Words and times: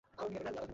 শুধু 0.09 0.23
আমাদের 0.23 0.41
কাছে 0.43 0.57
নেই। 0.65 0.69